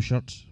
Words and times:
shirts. 0.00 0.47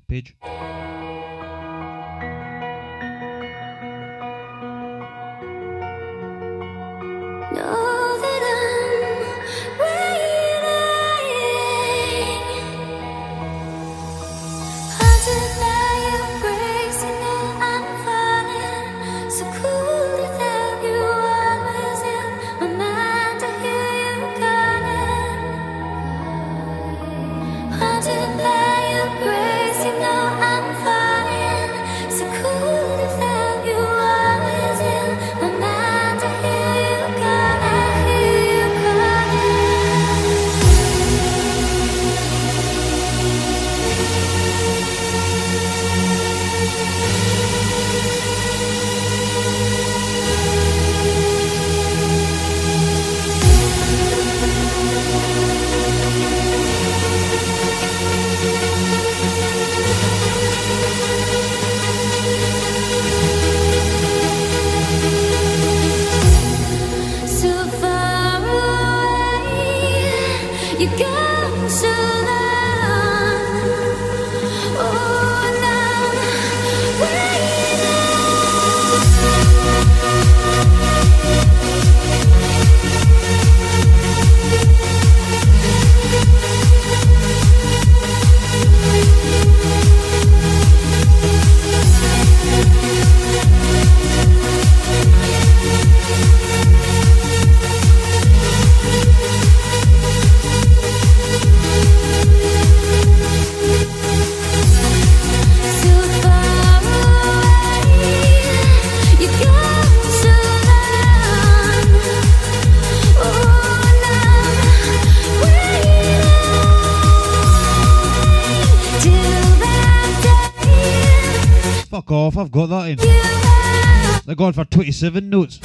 have 124.36 124.54
gone 124.54 124.64
for 124.64 124.64
27 124.70 125.30
notes. 125.30 125.58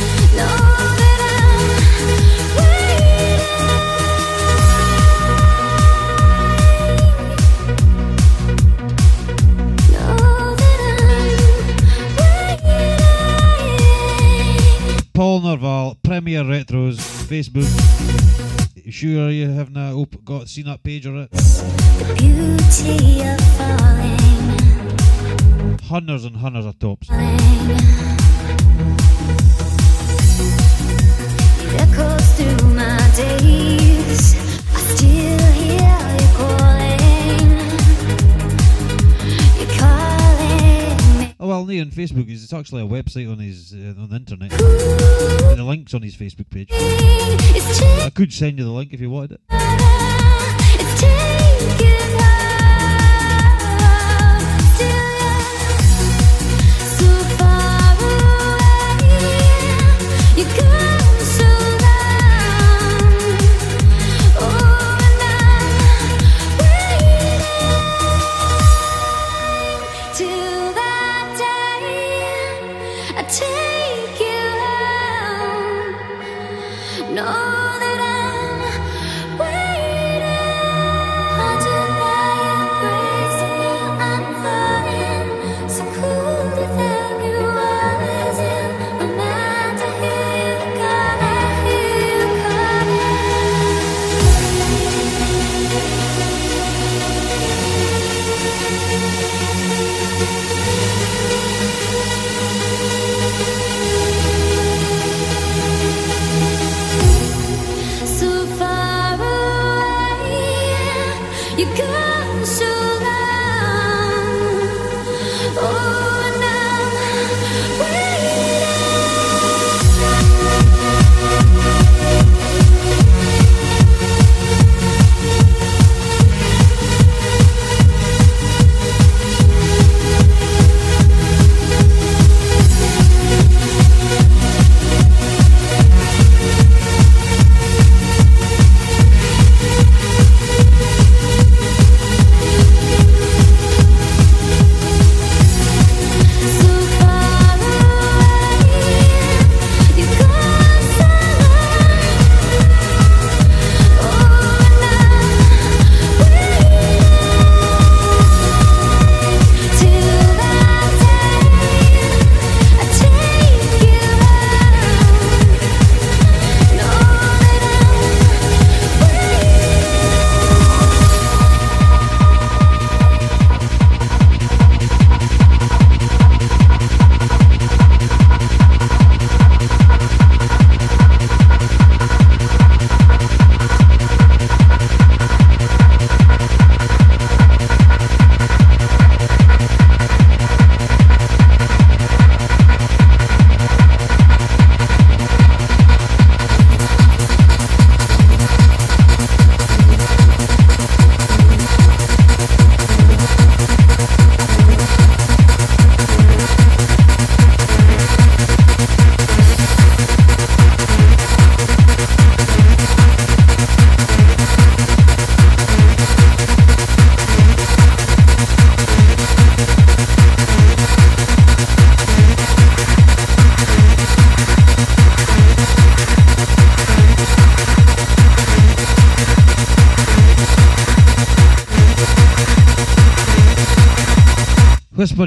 Paul 15.14 15.42
Nerval, 15.42 15.98
Premier 16.04 16.44
Retros, 16.44 16.98
Facebook. 17.28 17.68
Sure 18.90 19.30
you 19.30 19.50
haven't 19.50 19.78
op- 19.78 20.24
got 20.26 20.48
seen 20.48 20.66
that 20.66 20.84
page 20.84 21.06
or 21.06 21.28
it? 21.28 21.30
Hundreds 25.84 26.26
and 26.26 26.38
hundreds 26.38 26.66
of 26.66 26.80
tops. 26.80 27.08
Falling. 27.08 28.21
Oh, 41.44 41.50
on 41.80 41.90
Facebook 41.90 42.30
is 42.30 42.44
it's 42.44 42.54
actually 42.54 42.82
a 42.84 42.86
website 42.86 43.32
on 43.32 43.40
his 43.40 43.74
uh, 43.74 44.02
on 44.02 44.10
the 44.10 44.16
internet. 44.16 44.52
And 44.52 45.60
the 45.60 45.64
link's 45.64 45.94
on 45.94 46.02
his 46.02 46.16
Facebook 46.16 46.50
page. 46.50 46.70
I 46.72 48.12
could 48.14 48.34
send 48.34 48.60
you 48.60 48.66
the 48.66 48.72
link 48.72 48.94
if 48.94 49.00
you 49.00 49.10
wanted 49.10 49.40
it. 49.40 49.42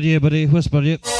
Bombardier, 0.04 0.20
buddy. 0.20 0.46
West 0.46 0.70
Bombardier. 0.70 1.13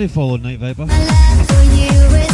Already 0.00 0.14
followed 0.14 0.42
Night 0.42 0.58
Viper. 0.58 2.29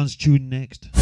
Trance 0.00 0.16
tune 0.16 0.48
next. 0.48 0.99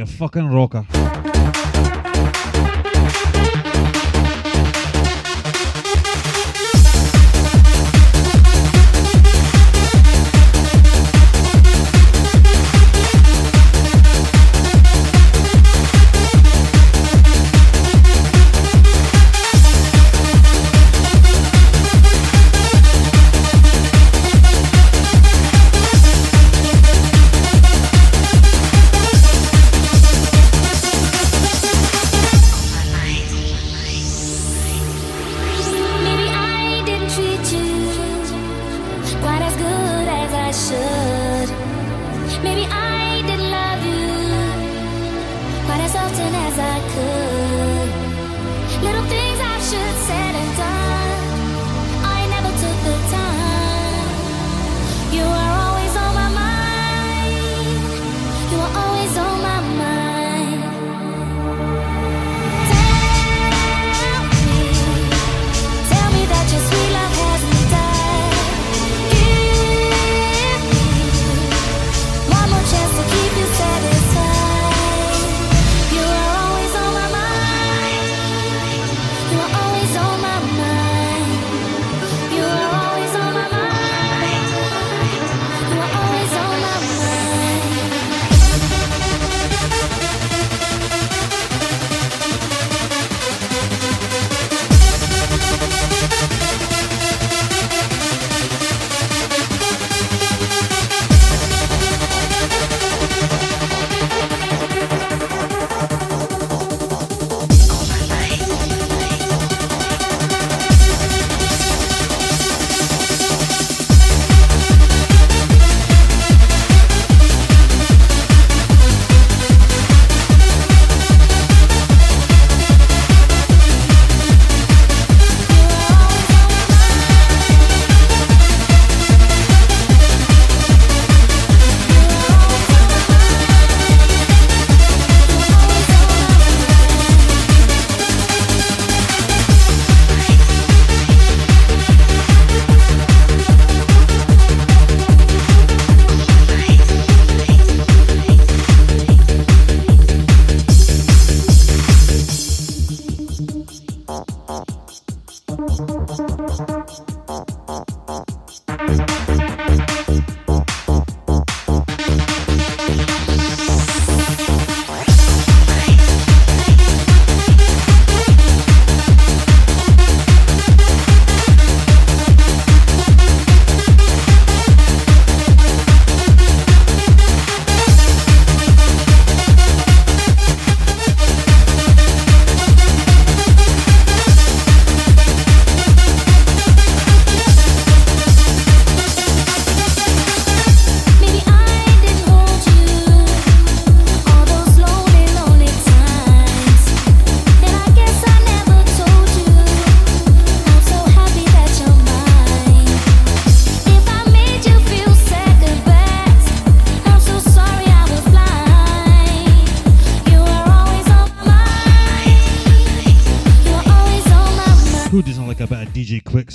Your 0.00 0.06
fucking 0.06 0.46
rocker. 0.46 0.99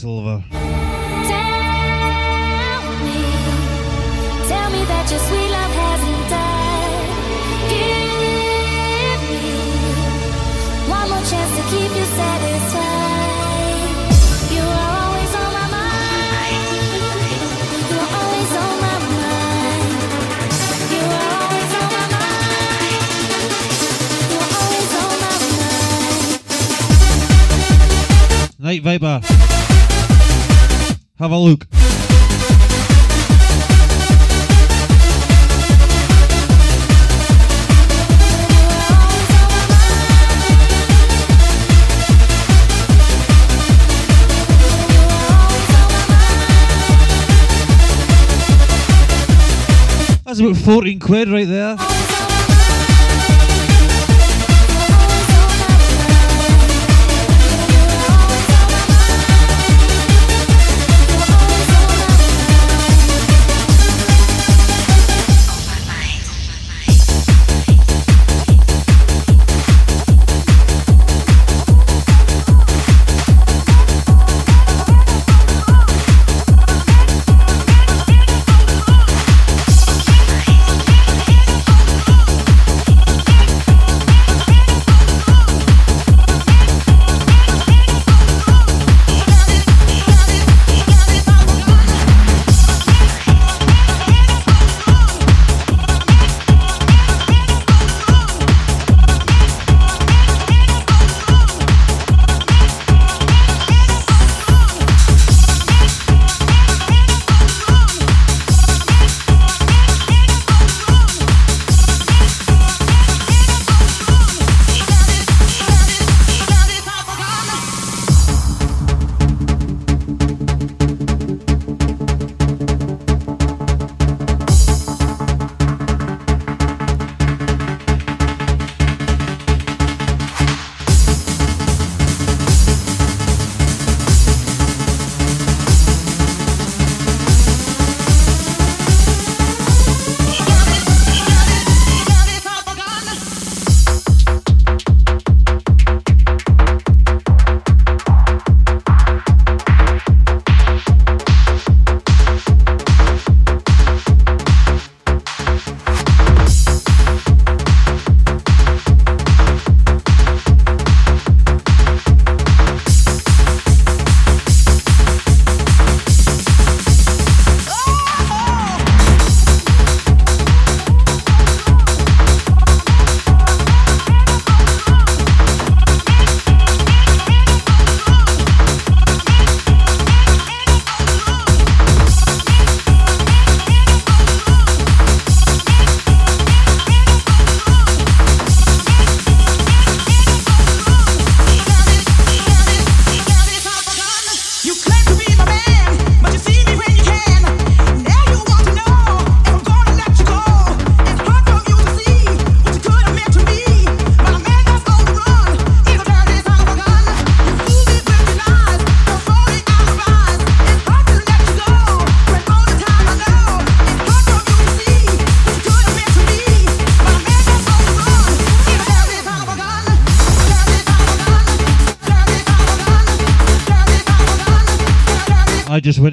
Silver. 0.05 0.54
quid 51.05 51.29
right 51.29 51.47
there. 51.47 51.94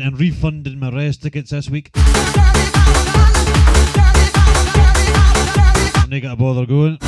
and 0.03 0.19
refunding 0.19 0.81
my 0.81 0.91
res 0.91 1.17
tickets 1.17 1.51
this 1.51 1.71
week. 1.71 1.91
I 1.95 2.49
ain't 6.11 6.23
got 6.23 6.31
to 6.31 6.37
bother 6.37 6.67
going. 6.67 6.99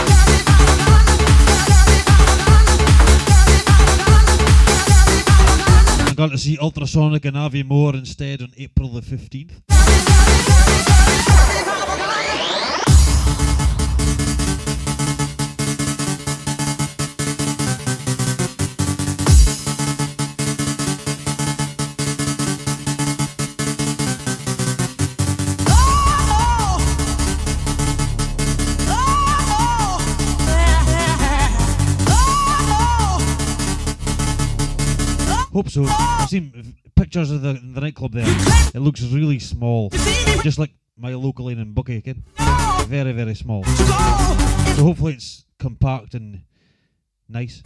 I'm 6.07 6.15
going 6.15 6.31
to 6.31 6.39
see 6.39 6.57
Ultrasonic 6.59 7.25
and 7.25 7.37
Avi 7.37 7.65
Moore 7.65 7.97
instead 7.97 8.41
on 8.41 8.53
April 8.57 8.89
the 8.91 9.01
15th. 9.01 9.74
pictures 37.15 37.31
of 37.31 37.43
the, 37.43 37.53
the 37.53 37.81
nightclub 37.81 38.13
there. 38.13 38.27
It 38.75 38.81
looks 38.81 39.01
really 39.03 39.39
small, 39.39 39.89
just 40.43 40.59
like 40.59 40.73
my 40.97 41.15
local 41.15 41.49
inn 41.49 41.61
in 41.61 41.73
Buckhaken. 41.73 42.25
Very, 42.89 43.13
very 43.13 43.37
small. 43.37 43.63
So 43.63 44.83
hopefully 44.83 45.13
it's 45.13 45.45
compact 45.61 46.15
and 46.15 46.43
nice. 47.29 47.63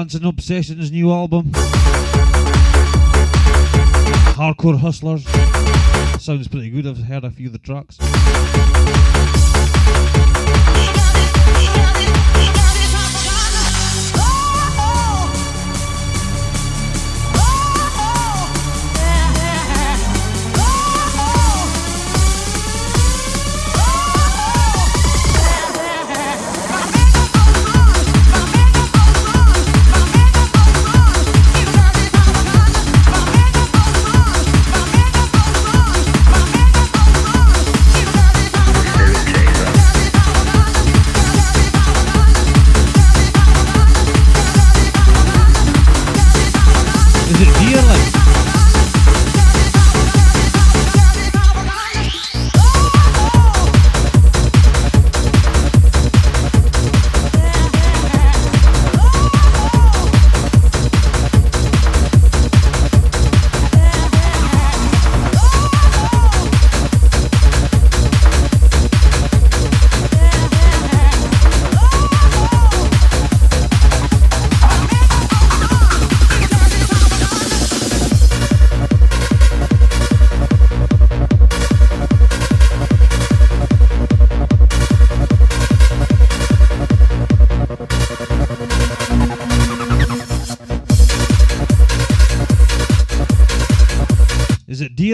Technotrance 0.00 0.14
and 0.14 0.24
Obsession's 0.24 0.90
new 0.90 1.10
album. 1.10 1.50
Hardcore 4.32 4.78
Hustlers. 4.78 5.24
Sounds 6.22 6.48
pretty 6.48 6.70
good, 6.70 6.86
I've 6.86 6.98
heard 6.98 7.24
a 7.24 7.30
few 7.30 7.48
of 7.48 7.52
the 7.52 7.58
tracks. 7.58 7.98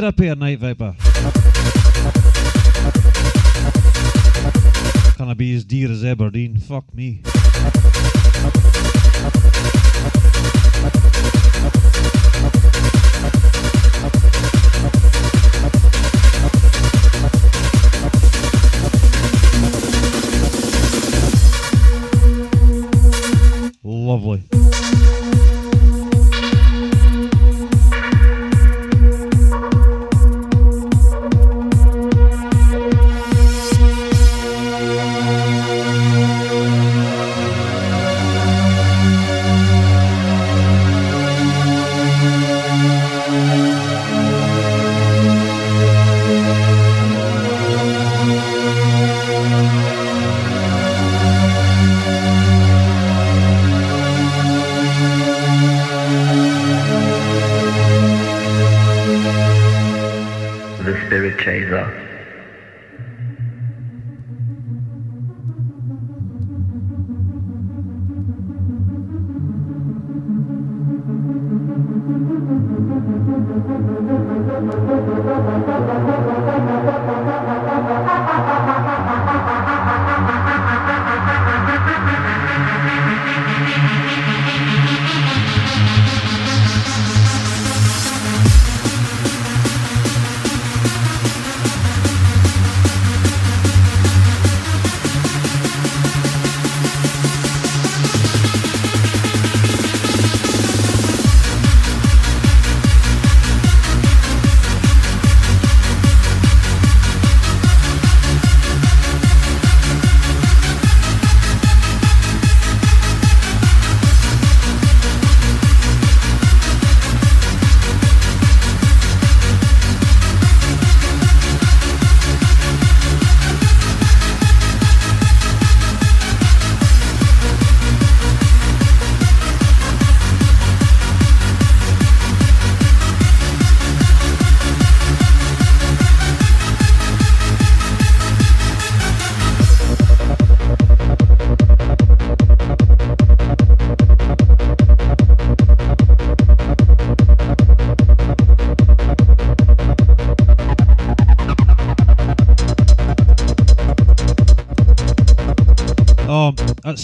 Up 0.06 0.20
here, 0.20 0.36
Night 0.36 0.60
Viper? 0.60 0.94
Can 5.16 5.28
I 5.28 5.34
be 5.34 5.52
as 5.56 5.64
dear 5.64 5.90
as 5.90 6.04
Aberdeen? 6.04 6.58
Fuck 6.58 6.94
me. 6.94 7.22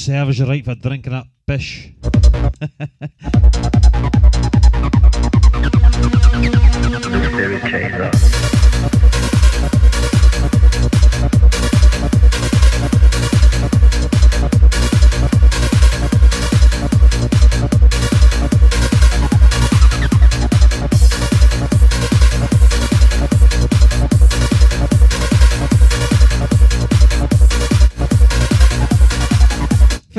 Serves 0.02 0.40
you 0.40 0.46
right 0.46 0.64
for 0.64 0.74
drinking 0.74 1.12
that 1.12 1.26
pish. 1.46 1.91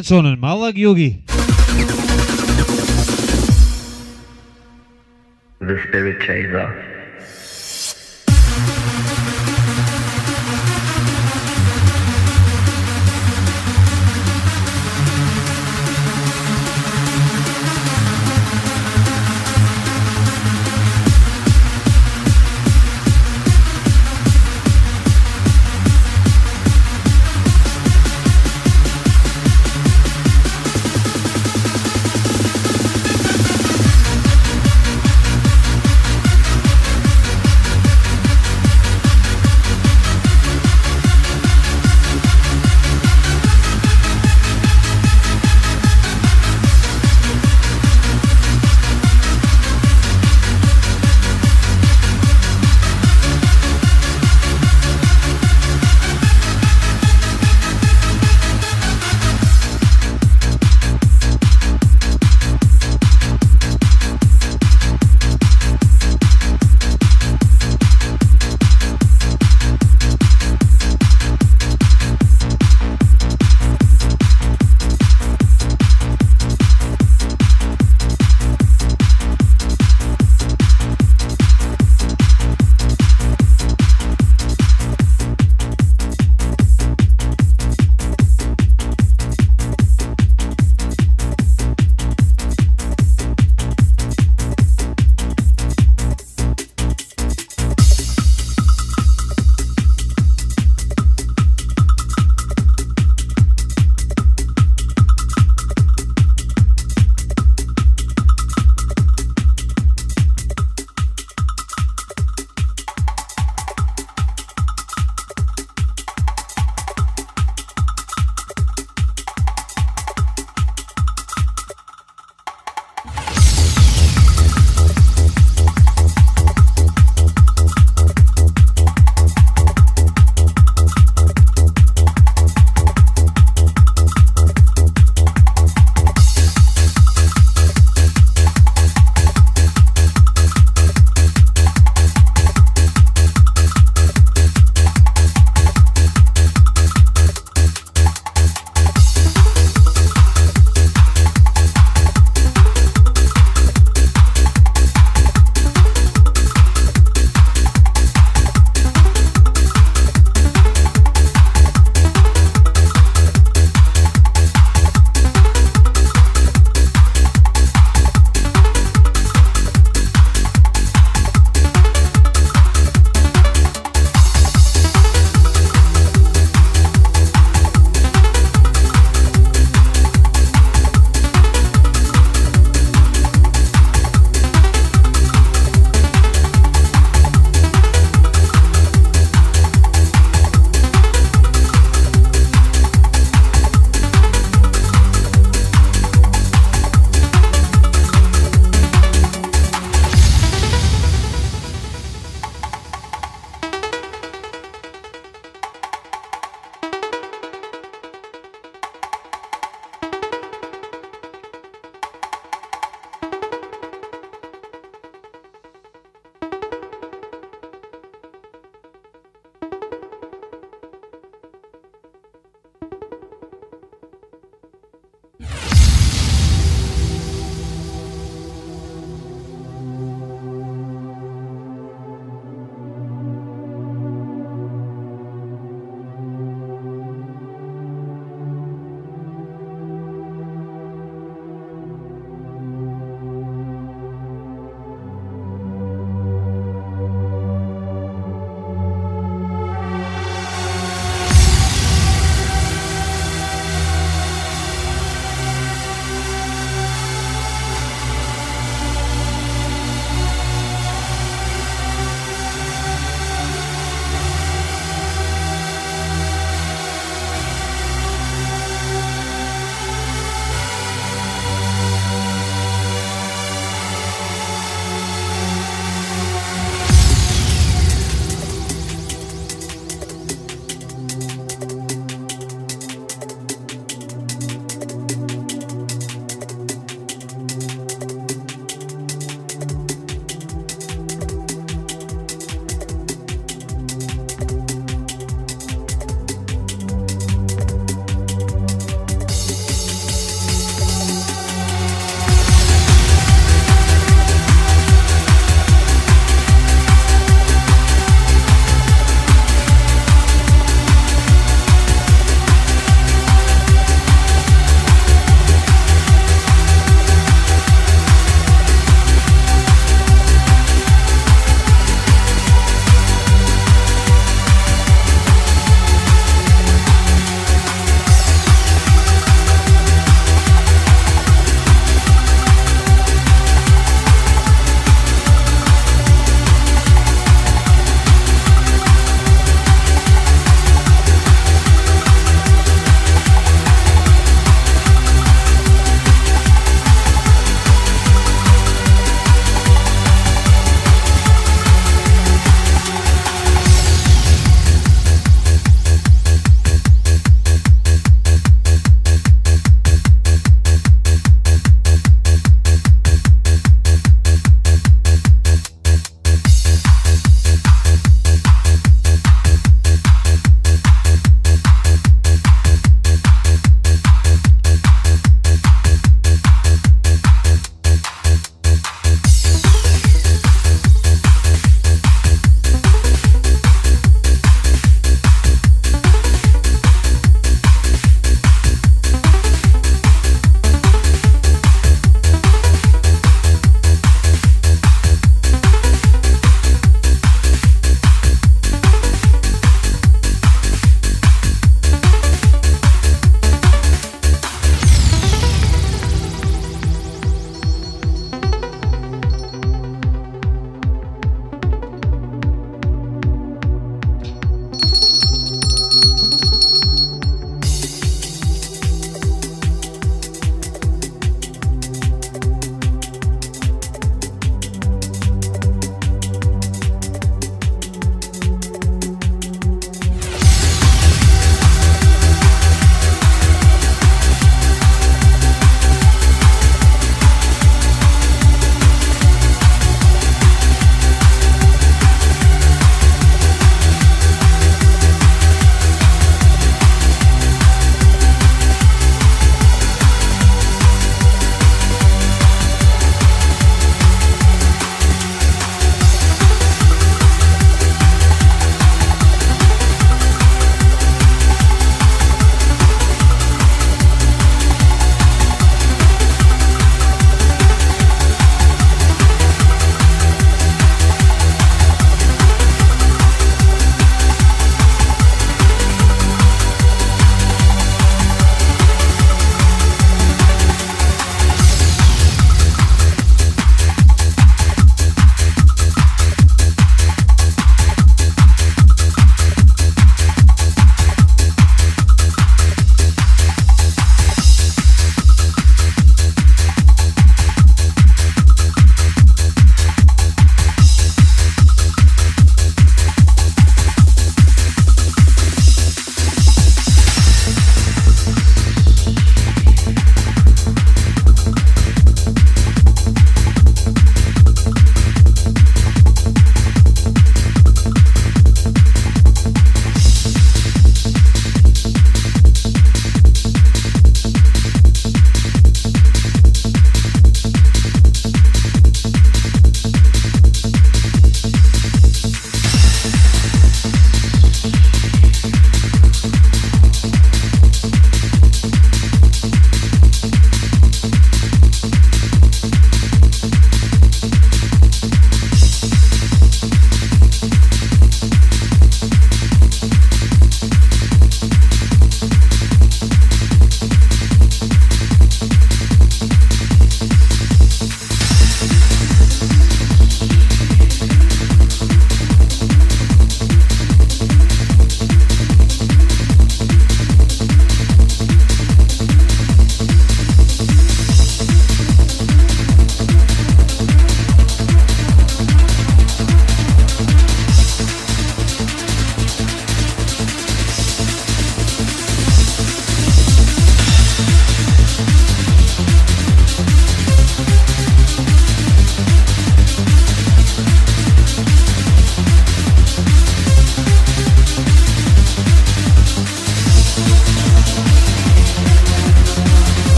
Fits 0.00 0.12
on 0.12 0.24
in 0.24 0.40
my 0.40 0.54
Yogi. 0.78 1.22
The 5.58 5.78
Spirit 5.88 6.22
Chaser. 6.22 6.89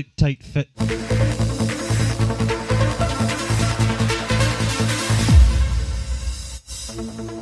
Tight 0.00 0.42
fit. 0.42 0.68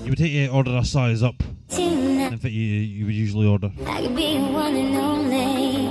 You 0.03 0.11
would 0.11 0.18
take 0.18 0.32
to 0.32 0.48
order 0.48 0.76
a 0.76 0.84
size 0.84 1.22
up 1.22 1.36
Tonight, 1.68 2.30
than 2.30 2.38
fit 2.40 2.51
you 2.51 2.62
you 2.62 3.05
would 3.07 3.14
usually 3.14 3.46
order. 3.46 3.70
I 3.86 4.03
could 4.03 4.16
be 4.16 4.36
one 4.38 4.74
and 4.74 4.96
only. 4.96 5.86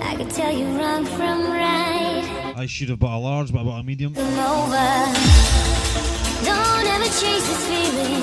I 0.00 0.14
could 0.14 0.30
tell 0.30 0.52
you 0.52 0.66
wrong 0.78 1.04
from 1.04 1.50
right. 1.50 2.54
I 2.56 2.66
should 2.66 2.88
have 2.90 3.00
bought 3.00 3.16
a 3.16 3.18
large, 3.18 3.52
but 3.52 3.62
I 3.62 3.64
bought 3.64 3.80
a 3.80 3.82
medium. 3.82 4.14
Come 4.14 4.38
over. 4.38 5.12
Don't 6.44 6.86
ever 6.86 7.04
chase 7.04 7.48
this 7.48 7.66
feeling. 7.66 8.22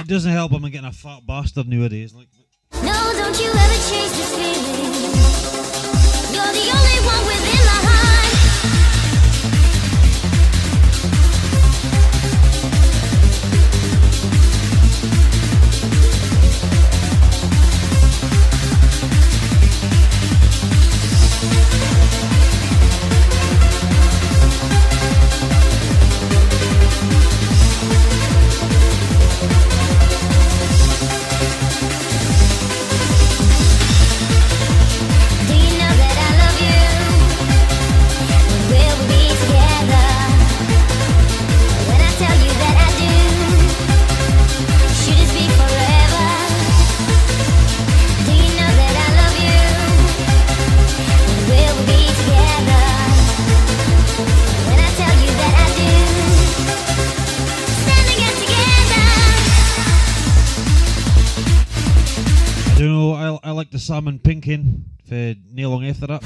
It 0.00 0.06
doesn't 0.08 0.30
help 0.30 0.52
I'm 0.52 0.60
getting 0.64 0.84
a 0.84 0.92
fat 0.92 1.24
bastard 1.26 1.66
nowadays. 1.68 2.12
Like, 2.12 2.28
No, 2.74 3.12
don't 3.14 3.40
you 3.40 3.48
ever 3.48 3.78
chase 3.88 4.12
this 4.18 4.36
feeling. 4.36 5.29
The 6.52 6.58
only 6.58 7.06
one 7.06 7.26
within 7.26 7.49
Salmon 63.80 64.18
pinking 64.18 64.84
for 65.08 65.34
nail 65.52 65.70
long 65.70 65.86
after 65.86 66.06
that. 66.06 66.22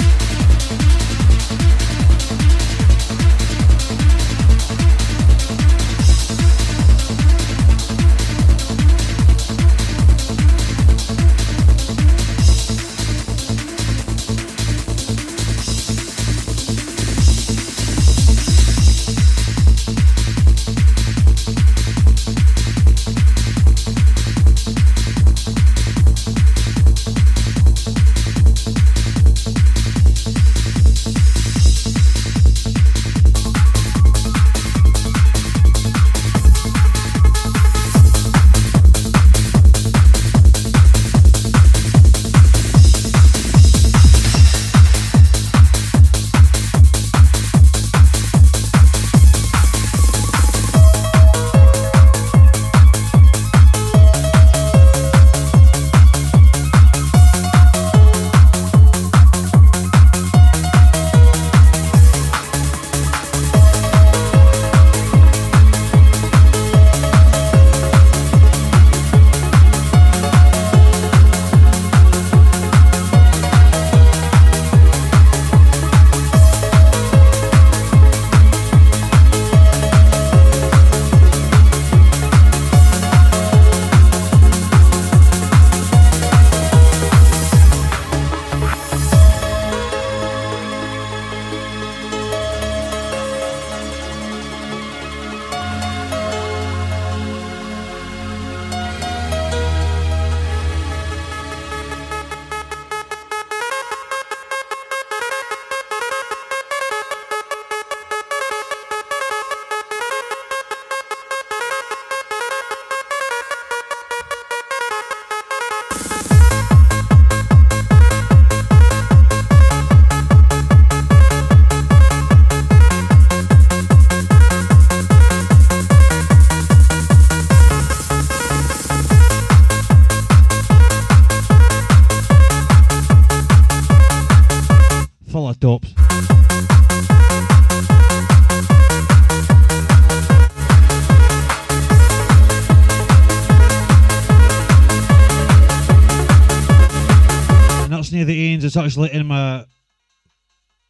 Actually 148.85 149.13
in 149.13 149.27
my 149.27 149.65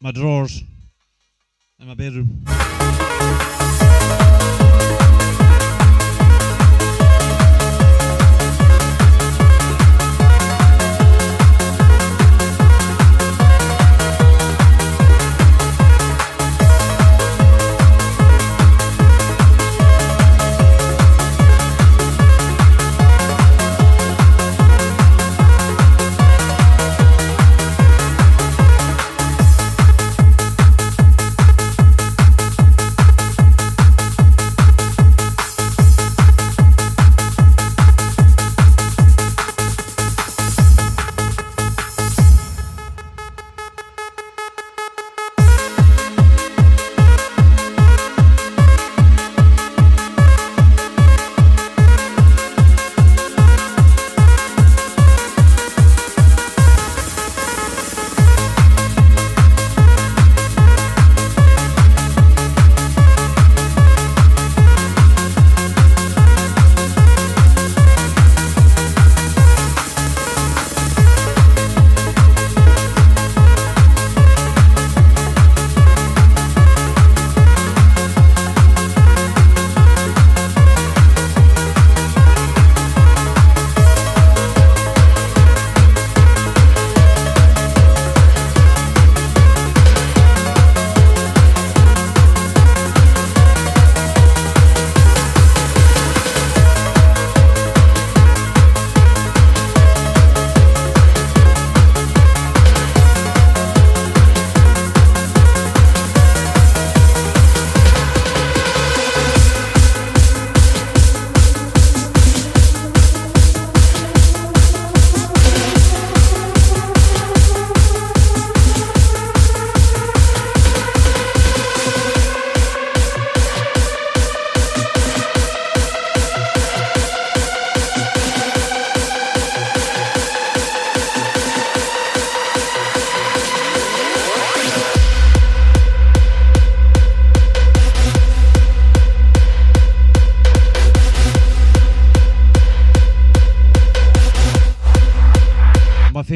my 0.01 0.11
drawers 0.11 0.63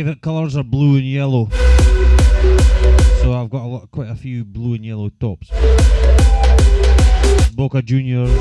favourite 0.09 0.21
colours 0.23 0.57
are 0.57 0.63
blue 0.63 0.95
and 0.95 1.05
yellow. 1.05 1.47
So 3.21 3.31
I've 3.33 3.51
got 3.51 3.61
a 3.61 3.67
lot, 3.67 3.91
quite 3.91 4.09
a 4.09 4.15
few 4.15 4.43
blue 4.43 4.73
and 4.73 4.83
yellow 4.83 5.09
tops. 5.09 5.51
Boca 7.53 7.83
Juniors. 7.83 8.31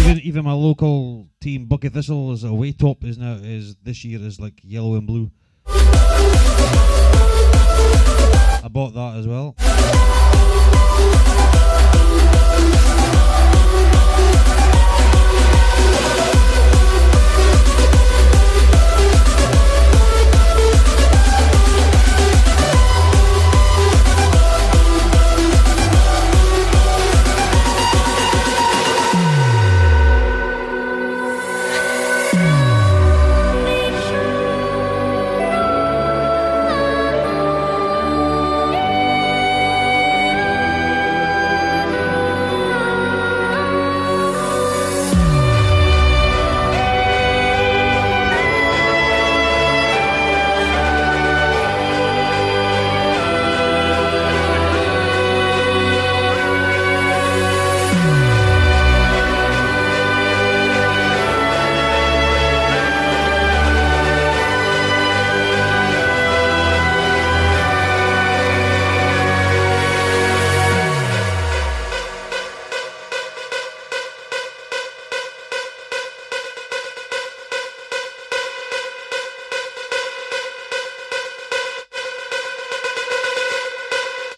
Even 0.00 0.20
even 0.22 0.44
my 0.44 0.52
local 0.52 1.28
team 1.42 1.66
Buckie 1.66 1.92
Thistle 1.92 2.32
is 2.32 2.44
away 2.44 2.72
top 2.72 3.04
is 3.04 3.18
now 3.18 3.34
is 3.34 3.76
this 3.82 4.02
year 4.02 4.18
is 4.22 4.40
like 4.40 4.60
yellow 4.62 4.94
and 4.94 5.06
blue. 5.06 5.30
I 5.66 5.88
bought 8.70 8.94
that 8.94 9.16
as 9.18 9.26
well. 9.26 9.54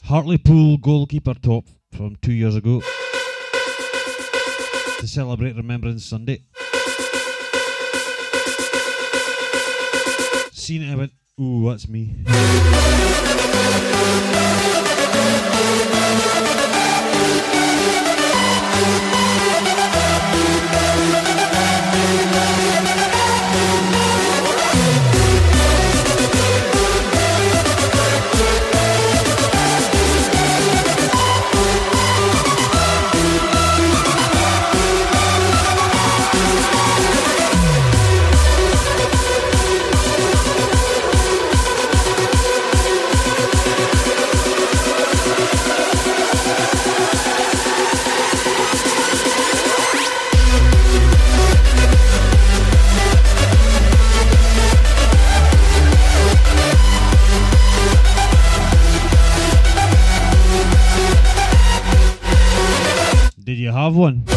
Hartlepool 0.07 0.77
goalkeeper 0.79 1.35
top 1.35 1.65
from 1.91 2.15
two 2.23 2.31
years 2.33 2.55
ago 2.55 2.81
to 5.01 5.09
celebrate 5.09 5.57
Remembrance 5.57 6.05
Sunday. 6.05 6.43
Seen 10.53 10.83
it, 10.83 10.93
I 10.93 10.95
went, 10.95 11.13
ooh, 11.41 11.69
that's 11.69 11.89
me. 11.89 12.15
One? 63.97 64.36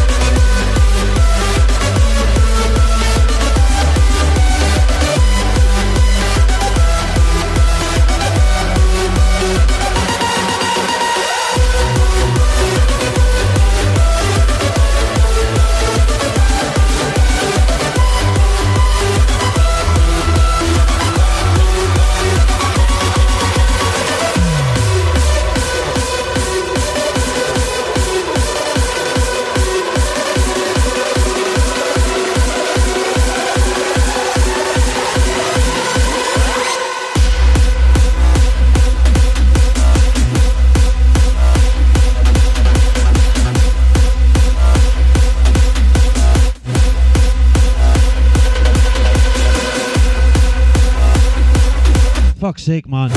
Sake, 52.70 52.86
man. 52.86 53.10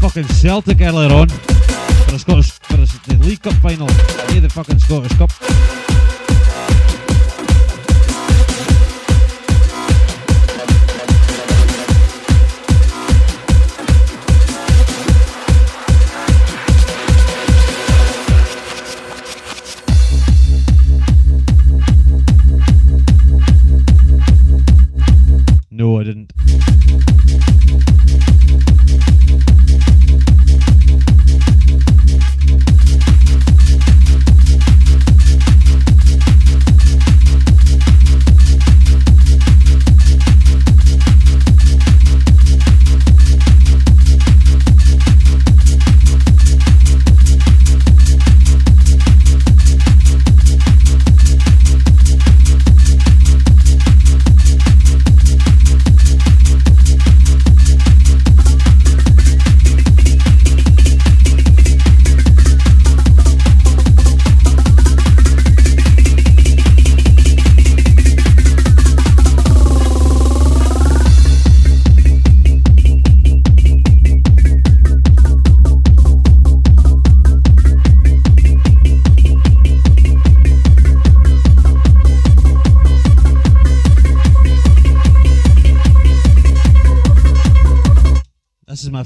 Fucking 0.00 0.24
Celtic 0.28 0.80
earlier 0.80 1.12
on 1.12 1.28
for 1.28 2.12
the 2.12 2.18
Scottish 2.18 2.50
for 2.50 2.76
the, 2.76 3.18
League 3.26 3.42
Cup 3.42 3.52
final. 3.54 3.88
Hey, 4.28 4.38
the 4.38 4.48
fucking 4.48 4.78
Scottish 4.78 5.12
Cup. 5.18 5.43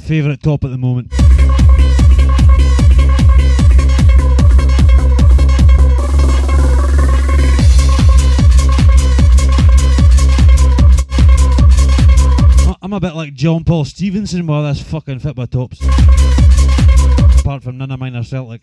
Favourite 0.09 0.43
top 0.43 0.65
at 0.65 0.71
the 0.71 0.79
moment. 0.79 1.13
I'm 12.81 12.95
a 12.95 13.01
bit 13.01 13.15
like 13.17 13.35
John 13.35 13.65
Paul 13.65 13.85
Stevenson 13.85 14.47
with 14.47 14.65
this 14.65 14.81
fucking 14.81 15.19
fit 15.19 15.37
by 15.37 15.45
tops. 15.45 15.79
Apart 17.41 17.63
from 17.63 17.77
none 17.77 17.91
of 17.91 18.01
mine 18.01 18.17
are 18.17 18.25
Celtic. 18.25 18.63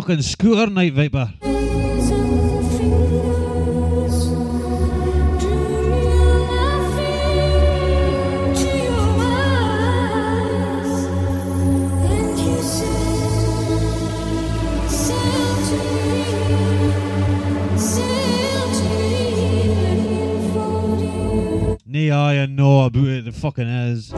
fucking 0.00 0.22
scooter, 0.22 0.70
Night 0.70 0.92
Viper. 0.92 1.32
Nay, 21.86 22.12
I 22.12 22.46
know 22.46 22.84
about 22.84 23.04
it, 23.04 23.24
the 23.24 23.32
fucking 23.32 23.66
is. 23.66 24.14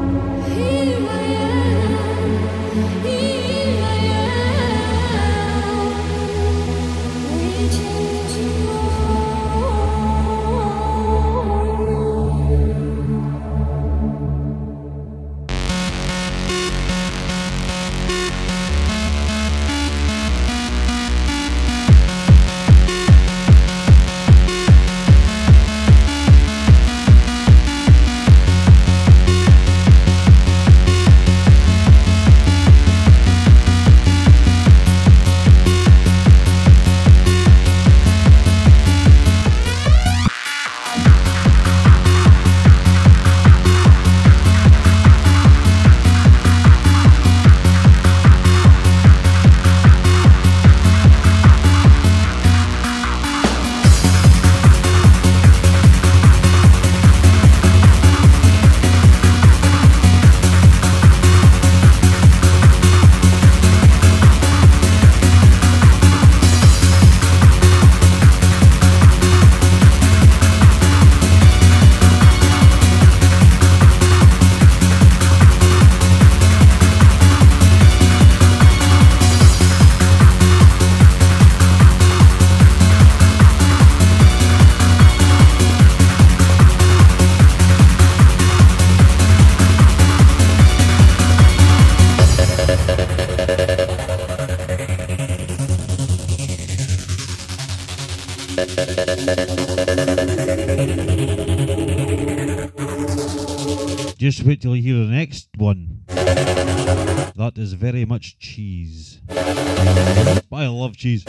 very 107.81 108.05
much 108.05 108.39
cheese. 108.39 109.20
But 109.27 110.44
I 110.52 110.66
love 110.66 110.98
cheese. 110.98 111.24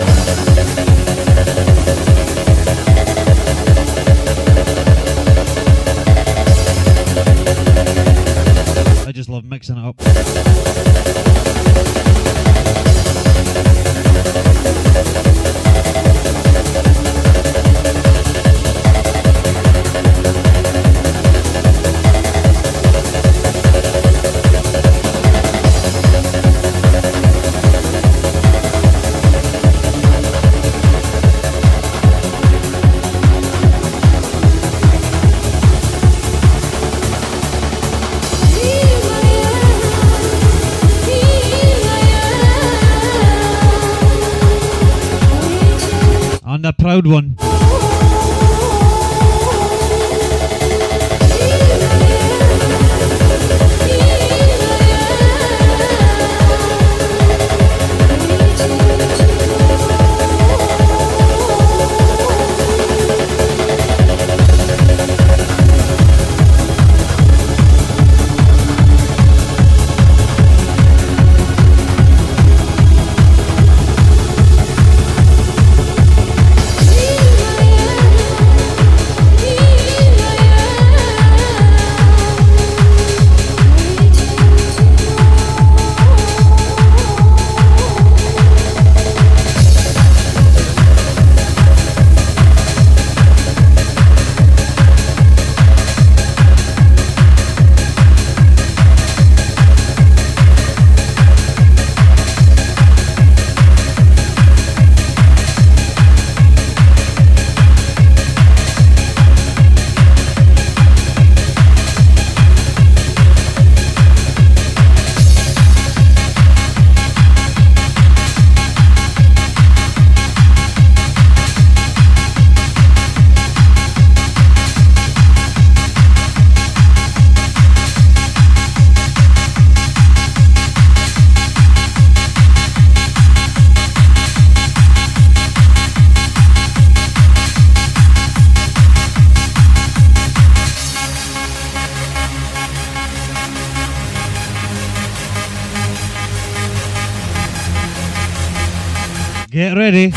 Get 149.62 149.78
ready. 149.78 150.10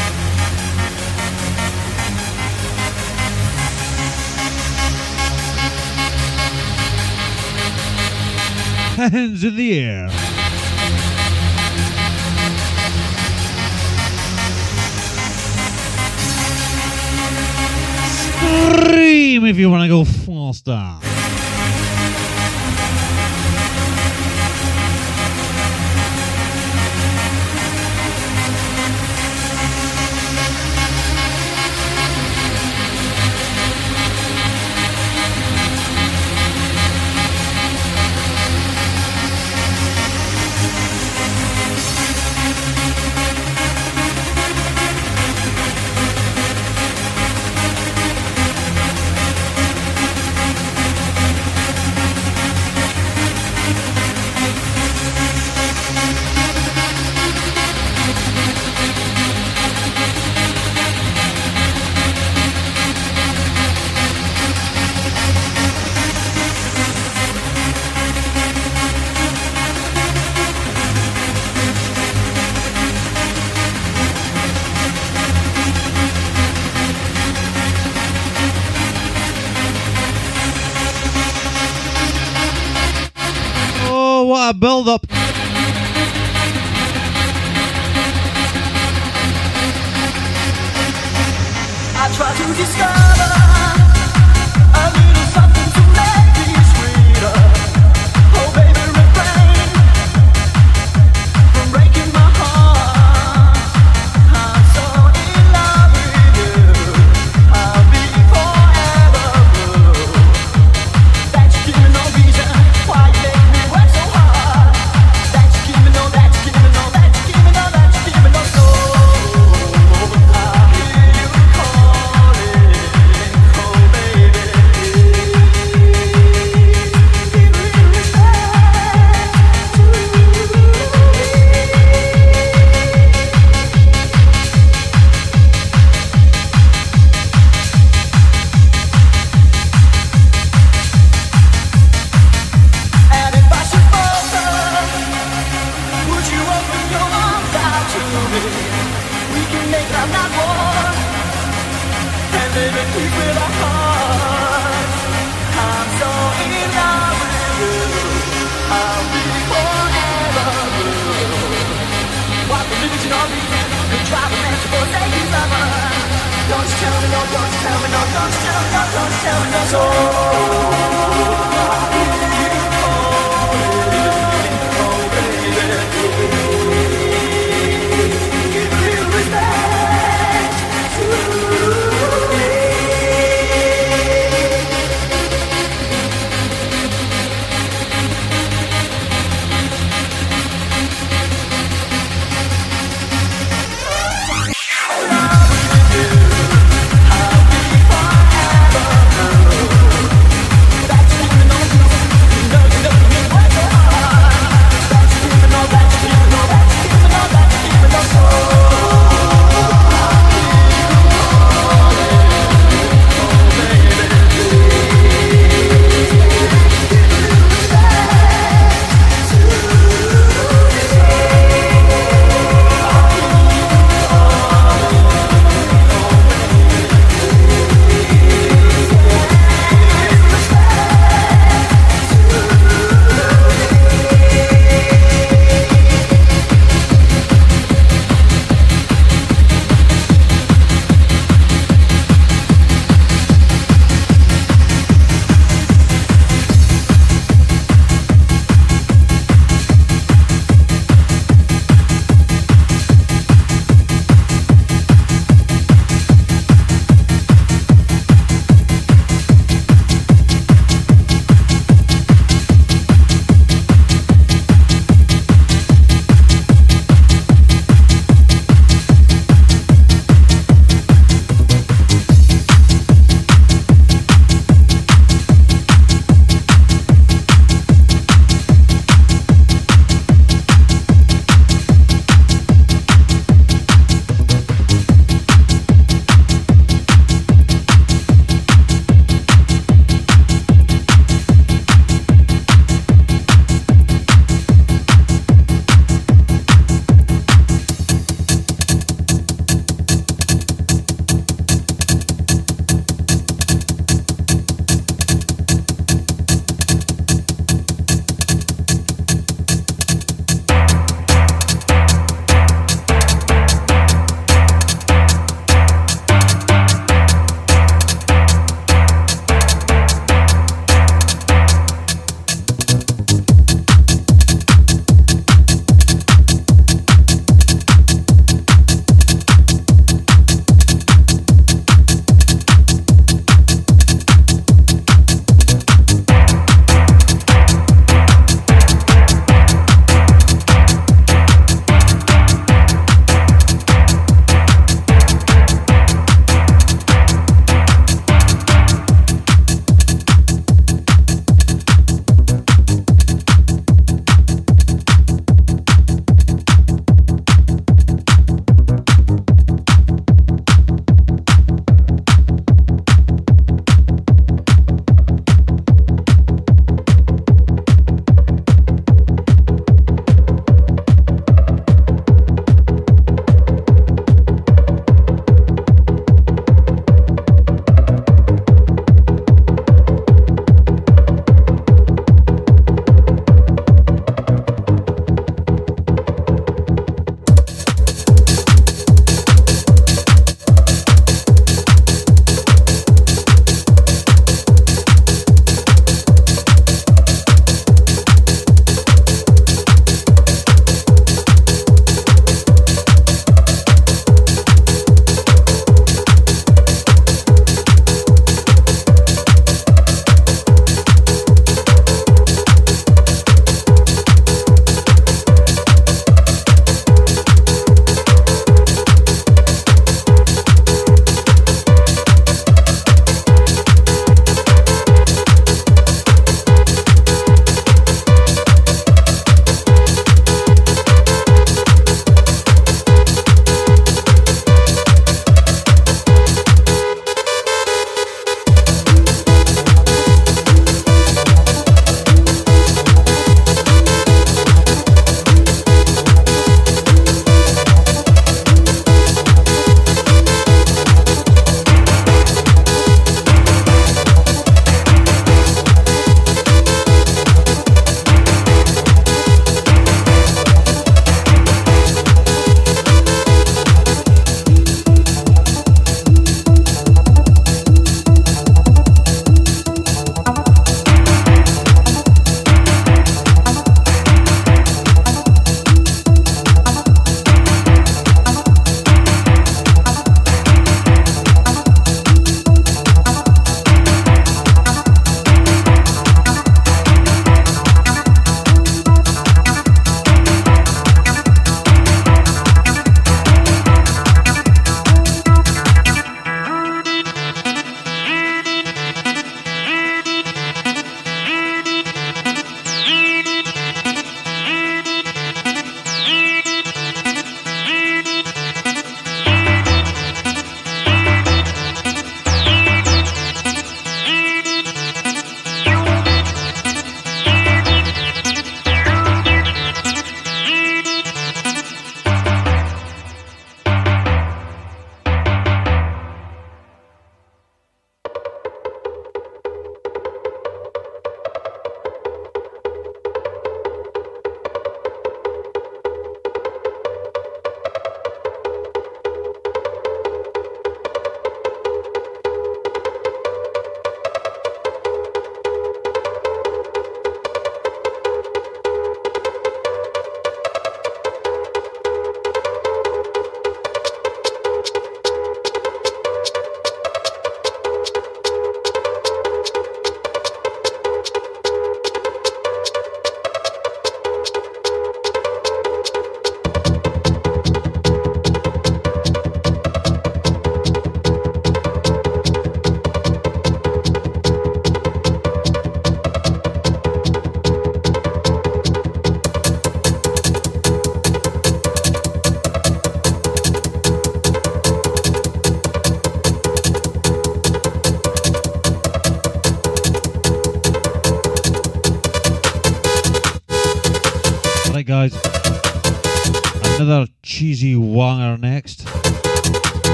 Hands 8.96 9.44
in 9.44 9.56
the 9.56 9.78
air. 9.78 10.08
Scream 18.08 19.44
if 19.44 19.58
you 19.58 19.68
want 19.68 19.82
to 19.82 19.88
go 19.88 20.04
faster. 20.06 21.13
build 84.64 84.88
up 84.88 85.03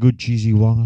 good 0.00 0.18
cheesy 0.18 0.54
one. 0.54 0.79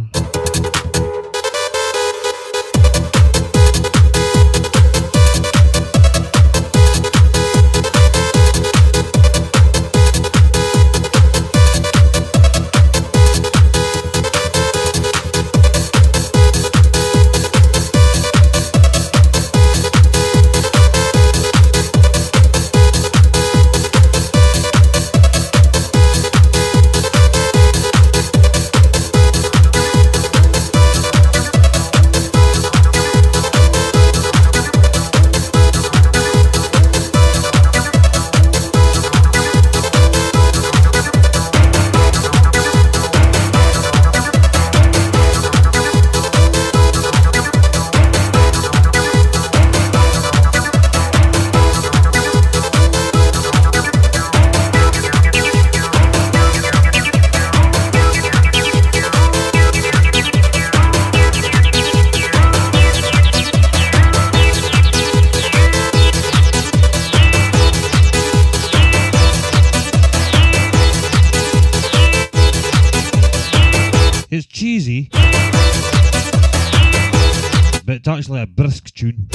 a 78.44 78.46
brisk 78.46 78.92
tune. 78.92 79.26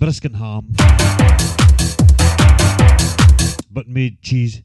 Brisk 0.00 0.24
and 0.24 0.34
ham. 0.34 0.74
But 3.70 3.86
made 3.86 4.20
cheese. 4.22 4.62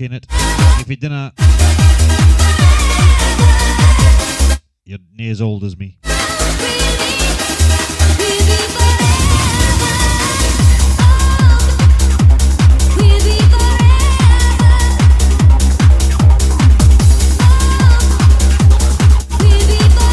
in 0.00 0.12
it. 0.12 0.26
If 0.30 0.88
you 0.88 0.96
didn't, 0.96 1.34
you're 4.84 4.98
near 5.16 5.30
as 5.30 5.42
old 5.42 5.64
as 5.64 5.76
me. 5.76 5.98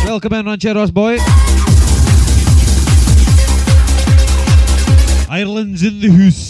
Welcome 0.06 0.34
in, 0.34 0.46
Rancheros 0.48 0.92
boy. 0.92 1.18
Ireland's 5.30 5.84
in 5.84 6.00
the 6.00 6.10
house. 6.10 6.47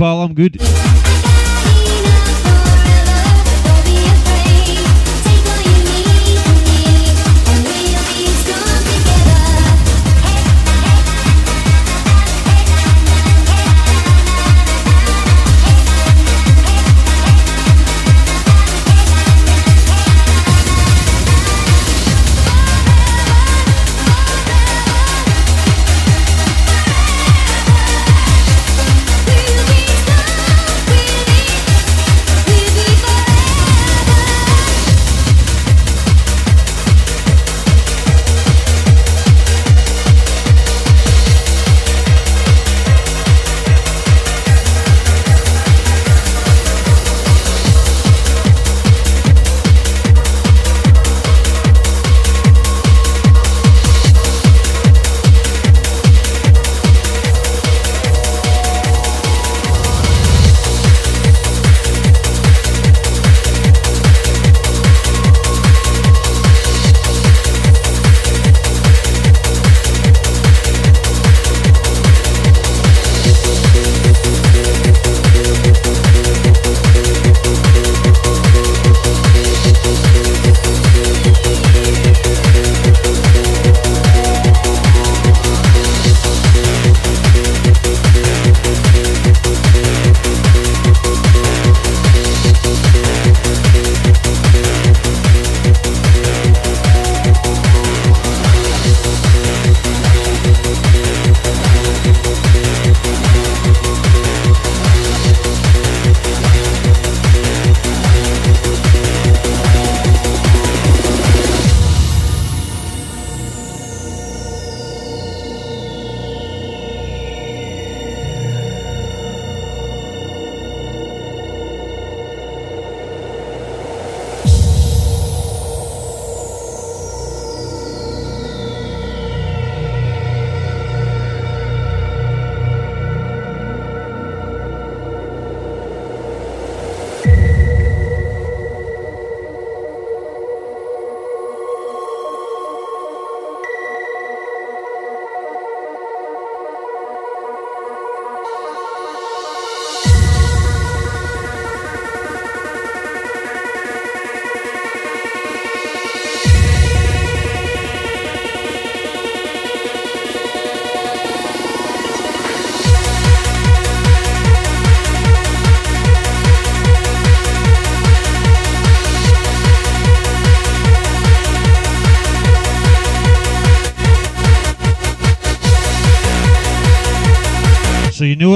Pal. 0.00 0.22
I'm 0.22 0.32
good. 0.32 0.69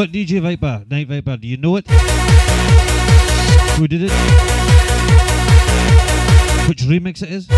It, 0.05 0.13
DJ 0.13 0.43
Viper, 0.43 0.85
Night 0.91 1.09
Viper. 1.09 1.39
Do 1.39 1.49
you 1.49 1.57
know 1.57 1.77
it? 1.77 1.89
Who 3.79 3.89
did 3.89 4.03
it? 4.03 4.11
Which 6.69 6.83
remix 6.83 7.23
it 7.23 7.31
is? 7.31 7.49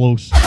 Close. 0.00 0.39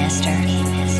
Master. 0.00 0.99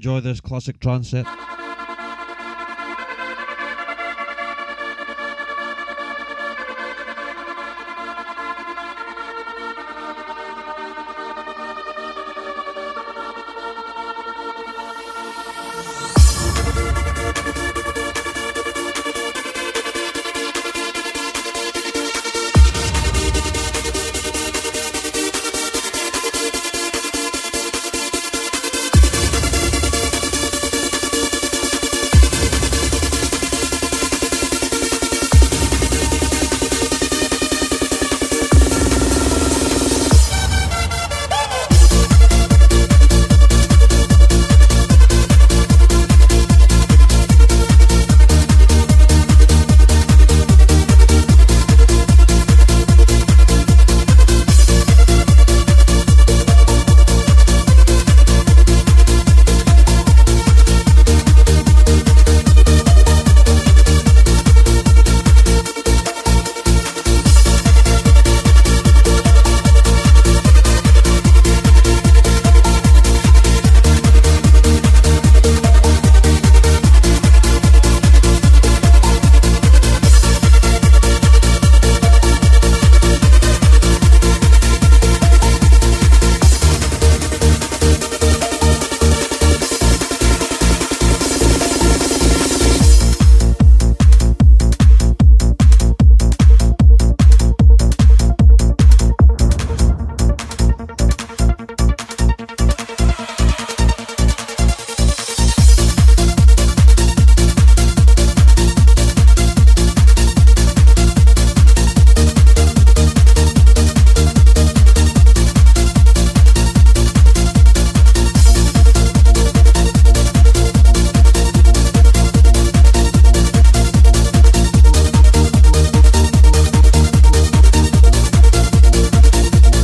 enjoy 0.00 0.18
this 0.18 0.40
classic 0.40 0.80
trance 0.80 1.10
set. 1.10 1.26